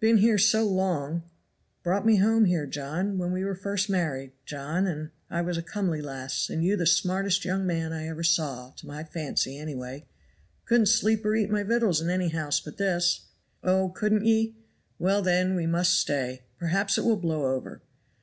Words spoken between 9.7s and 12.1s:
way; couldn't sleep or eat my victuals in